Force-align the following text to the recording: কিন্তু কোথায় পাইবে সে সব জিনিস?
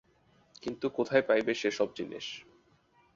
কিন্তু 0.63 0.85
কোথায় 0.89 1.23
পাইবে 1.27 1.53
সে 1.53 1.69
সব 1.71 1.89
জিনিস? 1.95 2.25